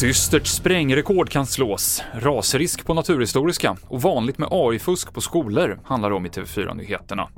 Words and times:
Dystert 0.00 0.46
sprängrekord 0.46 1.30
kan 1.30 1.46
slås, 1.46 2.02
rasrisk 2.14 2.86
på 2.86 2.94
Naturhistoriska 2.94 3.76
och 3.88 4.02
vanligt 4.02 4.38
med 4.38 4.48
AI-fusk 4.50 5.12
på 5.14 5.20
skolor 5.20 5.80
handlar 5.84 6.10
det 6.10 6.16
om 6.16 6.26
i 6.26 6.28
TV4-nyheterna. 6.28 7.28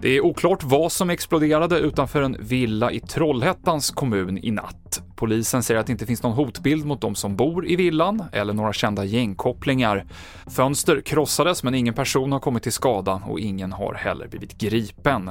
Det 0.00 0.16
är 0.16 0.20
oklart 0.20 0.62
vad 0.62 0.92
som 0.92 1.10
exploderade 1.10 1.78
utanför 1.78 2.22
en 2.22 2.36
villa 2.40 2.92
i 2.92 3.00
Trollhättans 3.00 3.90
kommun 3.90 4.38
i 4.38 4.50
natt. 4.50 5.02
Polisen 5.18 5.62
säger 5.62 5.80
att 5.80 5.86
det 5.86 5.92
inte 5.92 6.06
finns 6.06 6.22
någon 6.22 6.32
hotbild 6.32 6.86
mot 6.86 7.00
de 7.00 7.14
som 7.14 7.36
bor 7.36 7.66
i 7.66 7.76
villan 7.76 8.24
eller 8.32 8.52
några 8.52 8.72
kända 8.72 9.04
gängkopplingar. 9.04 10.04
Fönster 10.46 11.00
krossades 11.00 11.62
men 11.62 11.74
ingen 11.74 11.94
person 11.94 12.32
har 12.32 12.40
kommit 12.40 12.62
till 12.62 12.72
skada 12.72 13.22
och 13.26 13.40
ingen 13.40 13.72
har 13.72 13.94
heller 13.94 14.28
blivit 14.28 14.58
gripen. 14.58 15.30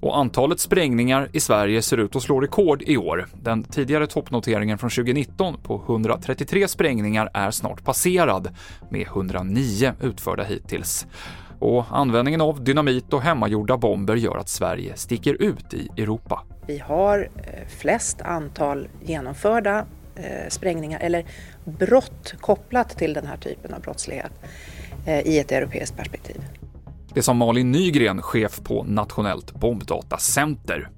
Och 0.00 0.18
antalet 0.18 0.60
sprängningar 0.60 1.28
i 1.32 1.40
Sverige 1.40 1.82
ser 1.82 1.96
ut 1.96 2.16
att 2.16 2.22
slå 2.22 2.40
rekord 2.40 2.82
i 2.82 2.96
år. 2.96 3.26
Den 3.42 3.62
tidigare 3.62 4.06
toppnoteringen 4.06 4.78
från 4.78 4.90
2019 4.90 5.56
på 5.62 5.82
133 5.86 6.68
sprängningar 6.68 7.30
är 7.34 7.50
snart 7.50 7.84
passerad, 7.84 8.48
med 8.90 9.06
109 9.06 9.92
utförda 10.00 10.42
hittills. 10.42 11.06
Och 11.58 11.84
användningen 11.90 12.40
av 12.40 12.64
dynamit 12.64 13.12
och 13.12 13.22
hemmagjorda 13.22 13.76
bomber 13.76 14.16
gör 14.16 14.36
att 14.36 14.48
Sverige 14.48 14.96
sticker 14.96 15.42
ut 15.42 15.74
i 15.74 15.88
Europa. 15.96 16.42
Vi 16.66 16.78
har 16.78 17.28
eh, 17.36 17.68
flest 17.78 18.20
antal 18.20 18.88
genomförda 19.02 19.86
eh, 20.16 20.48
sprängningar 20.48 21.00
eller 21.00 21.24
brott 21.64 22.34
kopplat 22.40 22.98
till 22.98 23.14
den 23.14 23.26
här 23.26 23.36
typen 23.36 23.74
av 23.74 23.80
brottslighet 23.80 24.32
eh, 25.06 25.20
i 25.20 25.38
ett 25.38 25.52
europeiskt 25.52 25.96
perspektiv. 25.96 26.36
Det 27.14 27.22
sa 27.22 27.34
Malin 27.34 27.72
Nygren, 27.72 28.22
chef 28.22 28.60
på 28.62 28.84
Nationellt 28.84 29.52
bombdatacenter. 29.52 30.88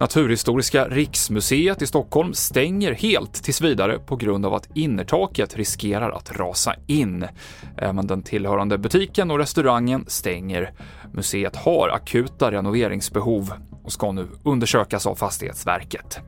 Naturhistoriska 0.00 0.88
riksmuseet 0.88 1.82
i 1.82 1.86
Stockholm 1.86 2.34
stänger 2.34 2.92
helt 2.92 3.44
tills 3.44 3.60
vidare 3.60 3.98
på 3.98 4.16
grund 4.16 4.46
av 4.46 4.54
att 4.54 4.68
innertaket 4.74 5.56
riskerar 5.56 6.10
att 6.10 6.36
rasa 6.36 6.74
in. 6.86 7.26
Även 7.78 8.06
den 8.06 8.22
tillhörande 8.22 8.78
butiken 8.78 9.30
och 9.30 9.38
restaurangen 9.38 10.04
stänger. 10.08 10.72
Museet 11.12 11.56
har 11.56 11.88
akuta 11.88 12.50
renoveringsbehov 12.50 13.52
och 13.86 13.92
ska 13.92 14.12
nu 14.12 14.28
undersökas 14.42 15.06
av 15.06 15.14
Fastighetsverket. 15.14 16.20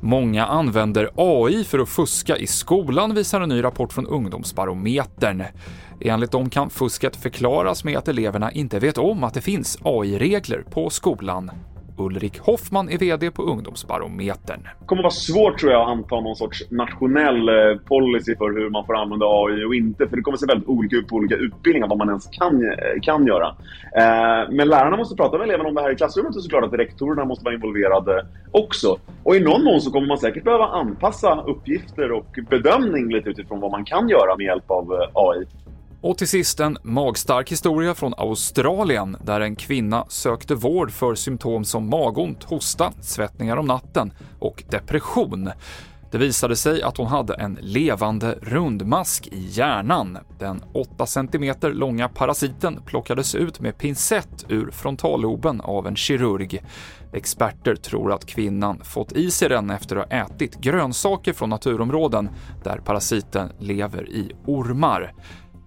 Många 0.00 0.46
använder 0.46 1.10
AI 1.16 1.64
för 1.64 1.78
att 1.78 1.88
fuska 1.88 2.36
i 2.36 2.46
skolan, 2.46 3.14
visar 3.14 3.40
en 3.40 3.48
ny 3.48 3.64
rapport 3.64 3.92
från 3.92 4.06
Ungdomsbarometern. 4.06 5.44
Enligt 6.00 6.30
dem 6.30 6.50
kan 6.50 6.70
fusket 6.70 7.16
förklaras 7.16 7.84
med 7.84 7.98
att 7.98 8.08
eleverna 8.08 8.52
inte 8.52 8.78
vet 8.78 8.98
om 8.98 9.24
att 9.24 9.34
det 9.34 9.40
finns 9.40 9.78
AI-regler 9.82 10.64
på 10.70 10.90
skolan. 10.90 11.50
Ulrik 11.96 12.38
Hoffman 12.38 12.88
är 12.88 12.98
VD 12.98 13.30
på 13.30 13.42
Ungdomsbarometern. 13.42 14.68
Det 14.80 14.86
kommer 14.86 15.02
vara 15.02 15.10
svårt 15.10 15.58
tror 15.58 15.72
jag 15.72 15.82
att 15.82 15.88
anta 15.88 16.20
någon 16.20 16.36
sorts 16.36 16.70
nationell 16.70 17.48
eh, 17.48 17.54
policy 17.84 18.36
för 18.36 18.50
hur 18.50 18.70
man 18.70 18.86
får 18.86 18.96
använda 18.96 19.26
AI 19.26 19.64
och 19.64 19.74
inte. 19.74 20.08
För 20.08 20.16
det 20.16 20.22
kommer 20.22 20.38
se 20.38 20.46
väldigt 20.46 20.68
olika 20.68 20.96
ut 20.96 21.08
på 21.08 21.16
olika 21.16 21.34
utbildningar 21.36 21.88
vad 21.88 21.98
man 21.98 22.08
ens 22.08 22.26
kan, 22.26 22.64
eh, 22.64 23.00
kan 23.02 23.26
göra. 23.26 23.46
Eh, 23.96 24.50
men 24.50 24.68
lärarna 24.68 24.96
måste 24.96 25.16
prata 25.16 25.38
med 25.38 25.44
eleverna 25.44 25.68
om 25.68 25.74
det 25.74 25.82
här 25.82 25.92
i 25.92 25.96
klassrummet 25.96 26.36
och 26.36 26.42
såklart 26.42 26.64
att 26.64 26.72
rektorerna 26.72 27.24
måste 27.24 27.44
vara 27.44 27.54
involverade 27.54 28.26
också. 28.50 28.96
Och 29.22 29.36
i 29.36 29.40
någon 29.40 29.64
mån 29.64 29.80
så 29.80 29.90
kommer 29.90 30.08
man 30.08 30.18
säkert 30.18 30.44
behöva 30.44 30.66
anpassa 30.66 31.42
uppgifter 31.46 32.12
och 32.12 32.38
bedömning 32.50 33.12
lite 33.12 33.30
utifrån 33.30 33.60
vad 33.60 33.70
man 33.70 33.84
kan 33.84 34.08
göra 34.08 34.36
med 34.36 34.44
hjälp 34.44 34.70
av 34.70 34.92
AI. 35.12 35.46
Och 36.02 36.18
till 36.18 36.28
sist 36.28 36.60
en 36.60 36.78
magstark 36.82 37.52
historia 37.52 37.94
från 37.94 38.14
Australien 38.16 39.16
där 39.24 39.40
en 39.40 39.56
kvinna 39.56 40.04
sökte 40.08 40.54
vård 40.54 40.90
för 40.90 41.14
symptom 41.14 41.64
som 41.64 41.90
magont, 41.90 42.44
hosta, 42.44 42.92
svettningar 43.00 43.56
om 43.56 43.66
natten 43.66 44.12
och 44.38 44.64
depression. 44.70 45.50
Det 46.10 46.18
visade 46.18 46.56
sig 46.56 46.82
att 46.82 46.96
hon 46.96 47.06
hade 47.06 47.34
en 47.34 47.58
levande 47.60 48.38
rundmask 48.42 49.26
i 49.26 49.46
hjärnan. 49.50 50.18
Den 50.38 50.62
8 50.74 51.06
cm 51.06 51.54
långa 51.62 52.08
parasiten 52.08 52.80
plockades 52.86 53.34
ut 53.34 53.60
med 53.60 53.78
pincett 53.78 54.44
ur 54.48 54.70
frontalloben 54.70 55.60
av 55.60 55.86
en 55.86 55.96
kirurg. 55.96 56.62
Experter 57.12 57.74
tror 57.74 58.12
att 58.12 58.26
kvinnan 58.26 58.80
fått 58.84 59.12
i 59.12 59.30
sig 59.30 59.48
den 59.48 59.70
efter 59.70 59.96
att 59.96 60.12
ha 60.12 60.18
ätit 60.18 60.60
grönsaker 60.60 61.32
från 61.32 61.50
naturområden 61.50 62.28
där 62.64 62.78
parasiten 62.78 63.52
lever 63.58 64.08
i 64.08 64.32
ormar. 64.46 65.12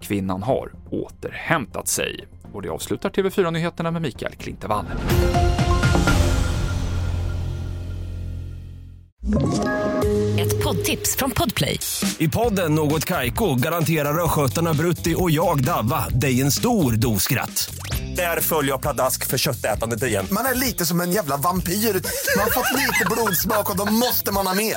Kvinnan 0.00 0.42
har 0.42 0.72
återhämtat 0.90 1.88
sig. 1.88 2.28
Och 2.52 2.62
det 2.62 2.68
avslutar 2.68 3.10
TV4-nyheterna 3.10 3.90
med 3.90 4.02
Mikael 4.02 4.34
Klintevall. 4.34 4.86
Ett 10.38 10.64
poddtips 10.64 11.16
från 11.16 11.30
Podplay. 11.30 11.80
I 12.18 12.28
podden 12.28 12.74
Något 12.74 13.04
Kaiko 13.04 13.54
garanterar 13.54 14.24
östgötarna 14.24 14.74
Brutti 14.74 15.14
och 15.18 15.30
jag, 15.30 15.64
Davva, 15.64 16.08
dig 16.08 16.40
en 16.40 16.52
stor 16.52 16.92
dos 16.92 17.22
skratt. 17.22 17.74
Där 18.16 18.40
följer 18.40 18.72
jag 18.72 18.80
pladask 18.80 19.26
för 19.26 19.38
köttätandet 19.38 20.02
igen. 20.02 20.26
Man 20.30 20.46
är 20.46 20.54
lite 20.54 20.86
som 20.86 21.00
en 21.00 21.12
jävla 21.12 21.36
vampyr. 21.36 21.72
Man 21.72 22.44
har 22.44 22.50
fått 22.50 22.72
lite 22.72 23.04
blodsmak 23.10 23.70
och 23.70 23.76
då 23.76 23.92
måste 23.92 24.32
man 24.32 24.46
ha 24.46 24.54
mer. 24.54 24.76